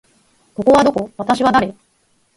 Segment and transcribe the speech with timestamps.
[0.55, 1.11] ここはどこ？
[1.15, 1.75] 私は誰？